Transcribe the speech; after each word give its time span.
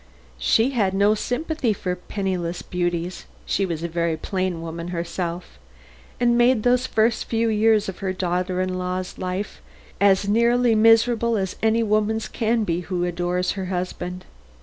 She 0.39 0.71
had 0.71 0.95
no 0.95 1.13
sympathy 1.13 1.73
for 1.73 1.95
penniless 1.95 2.63
beauties 2.63 3.27
(she 3.45 3.67
was 3.67 3.83
a 3.83 3.87
very 3.87 4.17
plain 4.17 4.59
woman 4.63 4.87
herself) 4.87 5.59
and 6.19 6.35
made 6.35 6.63
those 6.63 6.87
first 6.87 7.25
few 7.25 7.49
years 7.49 7.87
of 7.87 7.99
her 7.99 8.11
daughter 8.11 8.61
in 8.61 8.79
law's 8.79 9.19
life 9.19 9.61
as 9.99 10.27
nearly 10.27 10.73
miserable 10.73 11.37
as 11.37 11.55
any 11.61 11.83
woman's 11.83 12.27
can 12.27 12.63
be 12.63 12.79
who 12.79 13.03
adores 13.05 13.51
her 13.51 13.65
husband. 13.65 14.25